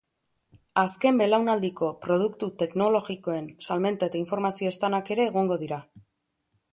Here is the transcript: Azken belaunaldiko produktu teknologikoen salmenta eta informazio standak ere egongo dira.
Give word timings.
Azken 0.83 1.19
belaunaldiko 1.21 1.89
produktu 2.05 2.49
teknologikoen 2.61 3.49
salmenta 3.67 4.07
eta 4.11 4.19
informazio 4.23 4.73
standak 4.79 5.13
ere 5.17 5.29
egongo 5.33 5.59
dira. 5.65 5.79